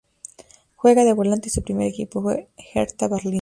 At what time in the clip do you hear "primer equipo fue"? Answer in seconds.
1.61-2.47